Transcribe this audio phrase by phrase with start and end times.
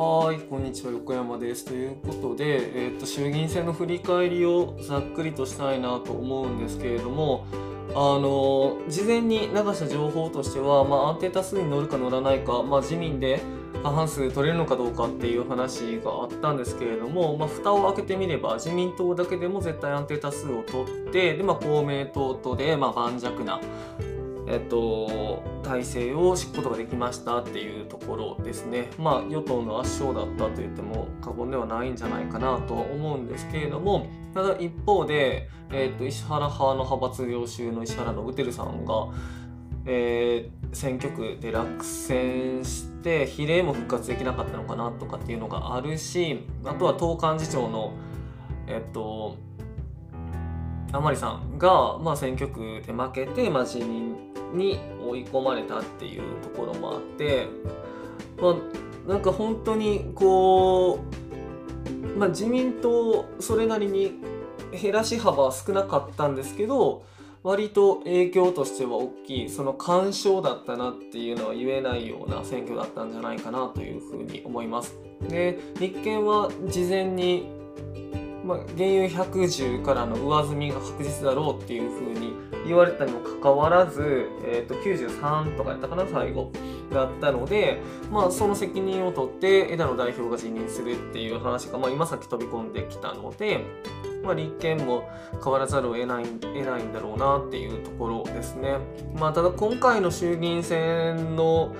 [0.00, 1.64] はい、こんにちは、横山です。
[1.64, 7.44] ということで、えーと、衆議院選の振り返りをざっくりとしたいなと思うんですけれども、
[7.96, 13.40] あの事前に流した情報としては、まあ、安定多数に乗るか乗らないか、まあ、自民で
[13.82, 23.58] 過半数取れるのかどうかっていう話があったんですけれども、まあ、蓋を開けてみれば自民党だけでも絶対安定多数を取ってで、まあ、公明党とで、まあ、盤石な
[24.50, 28.88] えっと、体制を敷くことができましたっていうところですね。
[28.98, 39.08] まあ、与党の圧勝だったと言っても過言ではないんじゃないかなとは思うんですけれども、ただ一方で、えっと、石原派の派閥領袖の石原伸晃さんが、
[39.84, 47.92] えー、選挙区で落選して比例も復活できなかったのかなとかっていうのがあるしあとは党幹事長の
[48.66, 49.36] えっと
[50.92, 54.16] 甘利さんが、まあ、選挙区で負けて、まあ、辞任
[54.54, 57.46] に追い込まれたっていうところもあって、
[58.40, 61.00] まあ、なんか本当にこ
[62.14, 64.14] う、まあ、自民党それなりに
[64.72, 67.04] 減らし幅は少なかったんですけど
[67.42, 74.98] 割と影響としては大きいその干渉だったなっていうのは言えないような選挙だったんじゃないかなというふうに思います。
[75.28, 77.57] で立憲は事前に
[78.48, 82.32] まあ、原油110からの上積みが確実だろうっていうふうに
[82.66, 86.50] 言われたにもかかわらず、えー、と93とかやったかな最後
[86.90, 93.66] だったので、まあ、その責任を取って枝野代表が辞任するっていう話が、まあ、今さっき飛び込んできたので、
[94.24, 95.06] まあ、立憲も
[95.44, 98.78] 変わらざるを得ない得ないんだろうなっていうところですね。
[99.14, 101.76] まあ、ただ今回の衆議院選の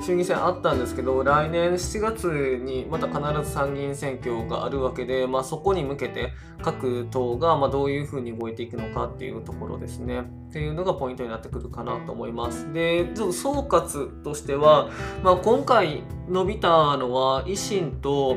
[0.00, 10.20] 衆議院選あったんですけど来年7月にまた必ず参議院選挙があるわけで、まあ、そこに向けて各党がまどういうふうに動いていくのかっていうところですね。
[10.20, 12.72] っていうのがポイントになってくるかなと思います。
[12.72, 14.88] で総括としては、
[15.22, 18.36] まあ、今回伸びたのは維新と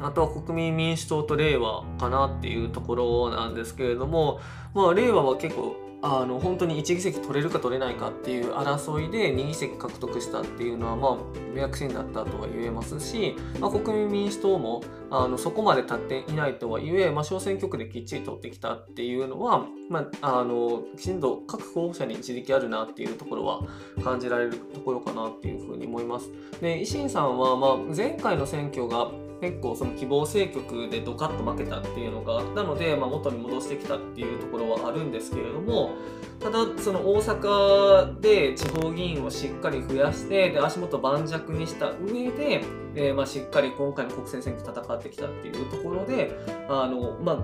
[0.00, 4.40] あとは国民民主党と令和かなっていうところなんですけれども、
[4.74, 23.60] まあ、令和は結構あの本当に1議席取れるか取れないかっていう争いで2議席獲得したっていうのはまあ迷惑心だったとは言えますし、まあ、国民民主党もあのそこまで立っていないとはいえ、まあ、小選挙区できっちり取ってきたっていうのは、まあ、あのきちんと各候補者に一力あるなっていうところは
[24.02, 26.30] 感じられるところかなっていうふうに思います。
[26.60, 35.94] で維新さんはまあ前回の選挙が結構その希望政局でドカッと負けたっていうのがあったので、まあ、元に戻してきたっていうところはあるんですけれども
[36.38, 42.62] ただその大阪で地方議員をしっかり増やしてで足元盤石にした上で、
[42.94, 46.32] えー、まあしっかり今回の国政選挙戦ってきたっていうところで
[46.68, 47.38] あの、まあ、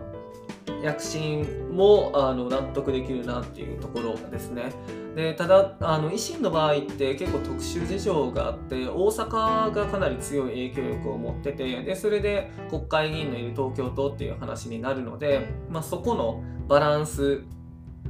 [0.83, 4.73] 躍進もあの納得できるなっていうところですね。
[5.15, 17.43] でただあの維新の場合って結構特殊事情があって大阪がかなり強い影響力を持っててでそれで国会議員のいる東京都っていう話になるので、まあ、そこのバランス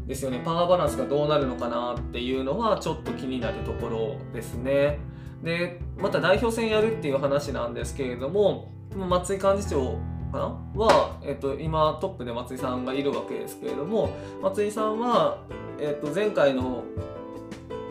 [0.05, 4.99] ですよねパワーバランスがどうなるのかなっていうのはちょっと気になるところですね。
[5.45, 9.99] でまた代表選やるっていう話なんですけれども松井幹事長
[10.37, 10.85] かな？
[10.85, 14.11] は、えっと、今トップで松井さんがいるわけですけれども
[14.43, 15.39] 松井さんは、
[15.81, 16.85] えっと、前回の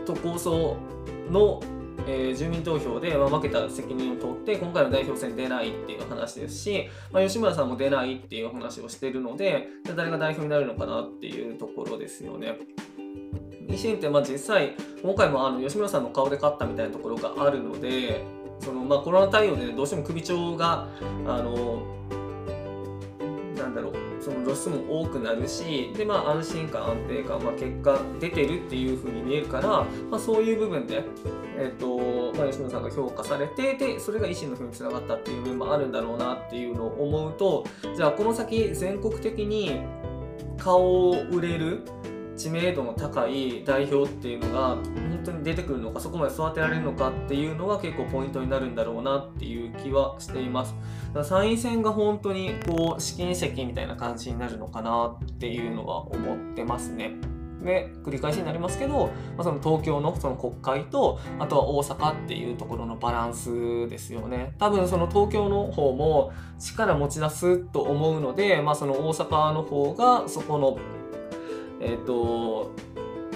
[0.06, 0.78] 都構想
[1.32, 1.62] の、
[2.08, 12.60] えー、住民投票で、まあ、負けた責任を取って今回の代表選出ないっていう話ですし、まあ、吉村さんも出ないっていう話をしてるので誰が代表になるのかなっていうところですよね。
[13.68, 18.24] 維新ってまあ実際今回もあの吉村さんの顔で勝ったみたいなところがあるので
[18.60, 20.88] そのまあコロナ対応で、どうしても首長が
[21.28, 21.82] あの
[23.76, 31.04] だろうその露出も多くなるしで、まあ、安心感安定感、まあ、結果出てるっていう風に見えるから、まあ、そういう部分で、
[31.58, 37.66] えーとまあ、吉野さんが評価されてでそれが維新の風につながったっていう部分もあるんだろうなっていうのを思うと
[37.96, 39.82] じゃあこの先全国的に
[40.58, 41.84] 顔を売れる
[42.38, 50.76] 知名度の高い代表っていうのが本当に出てくるのかそこまで育てられるのかっていうのが結構ポイントになるんだろうなっていう気はしています。
[51.24, 57.16] 参院選が本当にこう試金石みたいな感じになるのかなっていうのは思ってますね。
[57.66, 70.78] で繰り返しになりますけど、まあ、その東京のその国会とあとは大阪っていうところのバランスですよね多分その東京の方も力持ち出すと思うので、まあ、その大阪の方がそこの
[71.86, 72.72] えっ、ー、と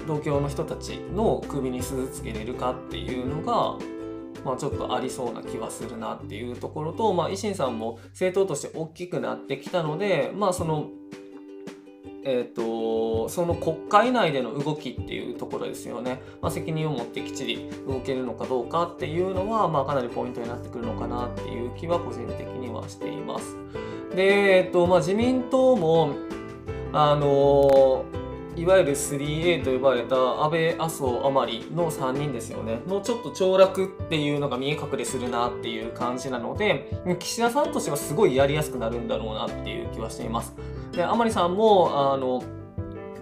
[0.06, 3.78] 東京の人たちの首に鈴つけれるかっていうのが、
[4.44, 10.90] まあ、ちょっとありそうな気はするなっていうところと、まあ、維新さんも政党として大きくなってきたので、まあ、その
[12.22, 23.56] えーと、その国会内での動きっていうところですよね、まあ、責任を持ってきっちり動けるのかどうかっていうのは、まあ、かなりポイントになってくるのかなっていう気は個人的にはしています。
[24.14, 26.14] で、えーとまあ、自民党も
[26.92, 28.19] あのー
[28.60, 40.54] いわゆる 3A と呼ばれた安倍、麻生、甘利の3人ですよね、のちょっと凋落っていうのが見え隠れするなっていう感じなので、岸田さんとしてはすごいやりやすくなるんだろうなっていう気はしています。
[40.92, 42.44] で、甘利さんも、あの、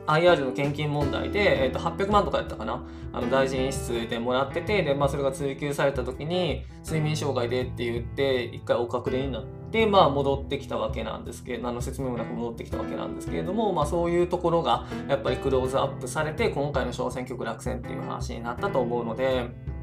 [0.08, 2.82] IR の献金問題で、えー、と800万とかやったかな？
[3.12, 19.77] あの大臣室でもらっててで、まあ、それが追及された時に睡眠障害でって言って一回お隠れになって、でまあ、戻ってきたわけなんですけど何の説明もなく戻ってきたわけなんですけれども、まあ、そういうところがやっぱりクローズアップされて今回の小選挙区落選っていう話になったと思うので。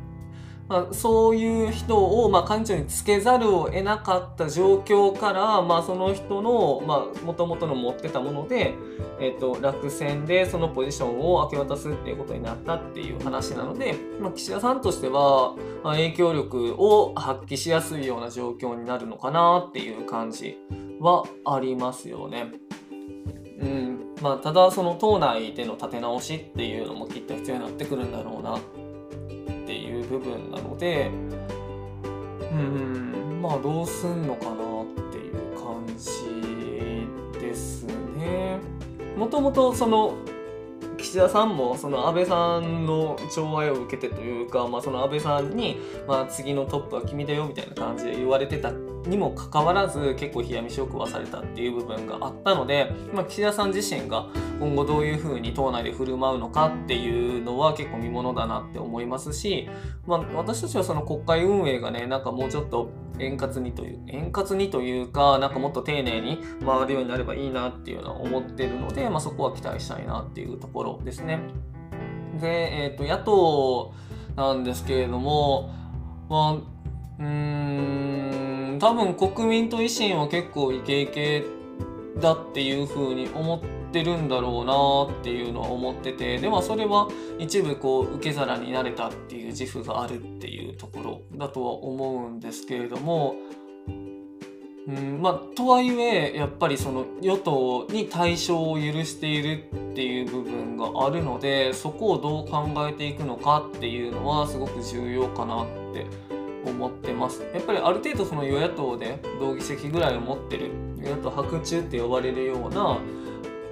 [0.69, 6.81] まあ、そういう人を、まあ、幹事長につけざるを得なかった状況から、まあ、その人の
[7.25, 8.75] もともとの持ってたもので、
[9.20, 20.58] えーと、落選でそのポジションを明け渡すっていうことになったっていう話なので、まあ、岸田さんとしては、まあ、影響力を発揮しやすいような状況になるのかなっていう感じ
[20.99, 22.52] はありますよね。
[23.60, 28.58] うんまあ、ただその党内での立て直しっていうのもきっと必要になってくるんだろうな
[30.04, 31.10] いう部分なので
[32.52, 34.56] うんまあどうすんのかなっ
[35.10, 38.58] ていう感じですね。
[39.16, 40.14] もともとその
[41.14, 45.78] 岸田さんもその安倍さんの寵愛を受けてというか、まあ、その安倍さんに、
[46.08, 54.26] まあ、次のトップは君だよみたいな感じで言われてたにもかかわらず結構冷や飯を食わされたっていう部分があったので、まあ、岸田さん自身が
[54.58, 59.69] 今後どういうふうに党内で振る舞うのかっていうのは結構見ものだなって思いますし、
[60.06, 71.40] まあ、私たちはその国会運営がねなんかもうちょっと円滑にという円滑にというかなんかもっと丁寧に回るようになればいいなっていうのは思ってるので、まあ、そこは期待したいなっていうところですね。
[72.40, 73.92] で、えーと、野党
[74.36, 75.70] なんですけれども、
[76.28, 81.44] まあ、うん多分国民と維新は結構イケイケ
[82.20, 83.60] だっていうふうに思っ
[83.92, 84.62] てるんだろ
[85.08, 87.08] うなっていうのは思っててでもそれは
[87.38, 91.00] 一部こう受け皿になれたっていう自負があるっていうとこ
[91.32, 93.36] ろだとは思うんですけれども。
[94.86, 106.06] うんまあ、とはいえやっぱりその与党に対象を許しているっていう部分があるのでそこをどう考えていくのかっていうのはすごく重要かなって
[106.66, 107.42] 思ってます。
[107.54, 112.98] やっぱりある程度その与野党で同議席ぐらいを持ってる与野党白昼って呼ばれるような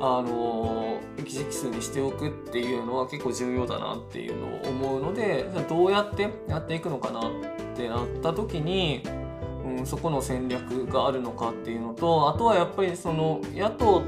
[0.00, 7.22] あの議席数にしておくっていうのは結構重要だなっていうのを思うのでどうやってやっていくのかなっ
[7.76, 9.02] てなった時に、
[9.86, 14.02] そこの戦略があるのかっていうのとあとはやっぱりその野党っ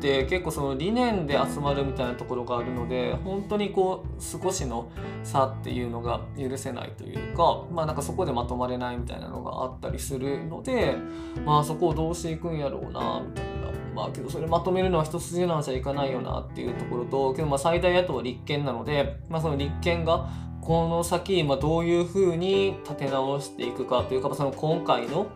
[0.00, 4.90] て結構その理念で集まるみたいなところがあるので本当にこう少しの
[5.22, 10.96] 差っていうのが許せないというかまあなんかそこでまとまれないみたいなのがあったりするので
[11.44, 13.51] まあそこをどうしていくんやろうなみたいな。
[13.94, 20.28] まあけどそれまとめるのは一筋縄じゃいかないよなっていうところとけどまあ最大野党は立憲なので、まあ、その立憲が
[20.62, 25.26] この先、まあ、どういうふうに立て直していくかというかその今回の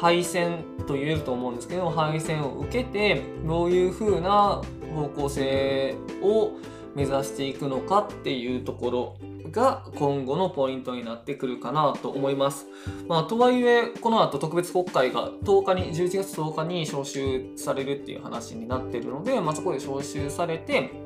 [0.00, 4.62] 敗戦と言えると思うんですけど敗戦を受けてどういうふうな
[4.94, 6.52] 方向性を
[6.94, 9.16] 目指していくのかっていうところ
[9.50, 12.66] が今後のポイントになってくるかなと思います。
[13.08, 21.05] まあ、とはいえ、この後特別国会が10日に、11月10日に召集されるっていう話になってるので、まあ、そこで召集されて、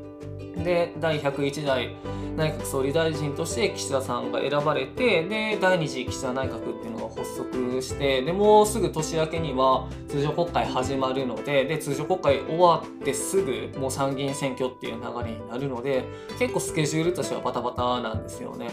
[0.56, 1.96] で、第101代
[2.36, 16.04] 内閣総理大臣として岸田さんが選ばれて、で、第2次岸田内閣っていうのが発足して、で、もうすぐ年明けには通常国会始まるので、で、通常国会終わってすぐもう参議院選挙っていう流れになるので、
[16.38, 18.70] 結構スケジュールとしてはバタバタなんですよね。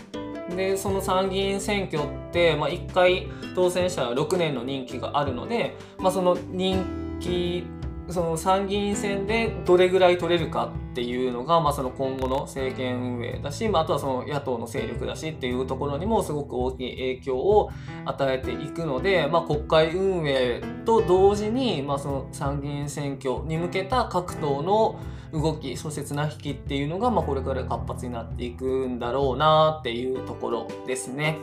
[0.56, 7.66] でその参議院選挙って、まあ、1回当選者は6年の任期があるので、まあ、その任期
[8.10, 17.70] その参議院選でどれぐらい取れるかっていうのが、まあ、その今後の政権運営だし、まあ、あとはその野党の勢力だしっていうところにもすごく大きい影響を
[18.06, 25.00] 与えていくので、まあ、国会運営と同時に、まあ、その参議院選挙に向けた各党の
[25.34, 31.38] 動きそして綱引きっていうのが、まあ、これから活発になっていくんだろうなっていうところですね。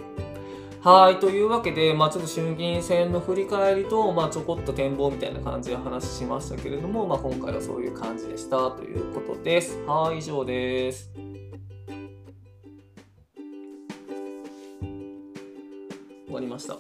[0.85, 9.83] はい、というわけで、まあ、ちょっと衆議院選の振り返りと、まあ、ちょこっと展望みたいな感じで話しましたけれども、まあ、今回はそういう感じでしたということです。
[9.87, 11.11] はい、以上です。
[16.27, 16.77] 終わりました。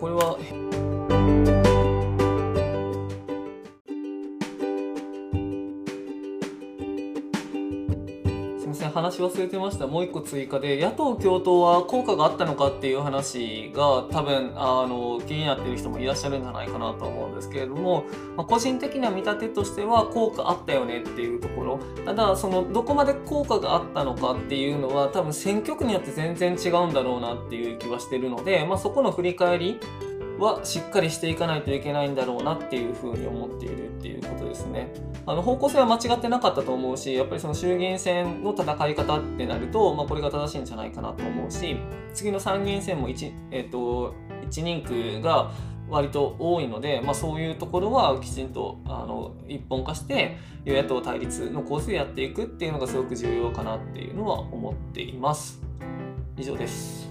[0.00, 0.38] これは
[8.68, 8.90] みません。
[8.90, 9.86] 話忘れてました。
[9.86, 18.04] もう一個追加で野党共闘は効果があったのかっていう話が多分あの気になってる人もいらっしゃるんじゃないかなと思うんですけれども、
[18.36, 21.78] まあ、個人的な見立てとしては効果あったよねっていうところ。
[22.04, 29.80] ただそのどこまで効果があったのかっていうのは多分選挙区によって全然違うんだろうなっていう気はしてるので、まあ、そこの振り返り
[30.38, 34.92] はしっかりしていかないといけないんだろうなっていうふうに思っているっていうことですね。
[35.26, 41.76] あの方向性は間違ってなかったと思うしやっぱりその衆議院選の戦い方ってなると、まあ、これが正しいんじゃないかなと思うし
[42.14, 44.14] 次の参議院選も 1,、えーと、
[44.48, 45.52] 1人区が
[45.90, 55.60] 割と多いので、まあ、そういうところはきちんとあの一本化して与野党対立の構成でやっていくっていうのがすごく重要かなっていうのは思っています。
[56.36, 57.07] 以上です。